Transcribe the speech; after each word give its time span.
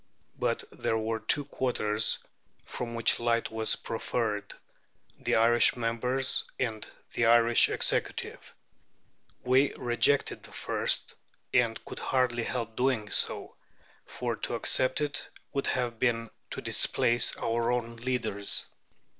But 0.39 0.63
there 0.71 0.97
were 0.97 1.19
two 1.19 1.45
quarters 1.45 2.17
from 2.65 2.95
which 2.95 3.19
light 3.19 3.51
was 3.51 3.75
proffered, 3.75 4.55
the 5.19 5.35
Irish 5.35 5.75
members 5.75 6.43
and 6.59 6.89
the 7.13 7.27
Irish 7.27 7.69
Executive. 7.69 8.55
We 9.43 9.75
rejected 9.75 10.41
the 10.41 10.53
first, 10.53 11.13
and 11.53 11.85
could 11.85 11.99
hardly 11.99 12.41
help 12.45 12.75
doing 12.75 13.11
so, 13.11 13.55
for 14.07 14.35
to 14.37 14.55
accept 14.55 15.01
it 15.01 15.29
would 15.53 15.67
have 15.67 15.99
been 15.99 16.31
to 16.49 16.61
displace 16.63 17.37
our 17.37 17.71
own 17.71 17.97
leaders. 17.97 18.65